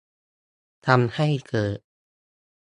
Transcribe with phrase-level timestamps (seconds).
[0.87, 1.79] ทำให้เกิด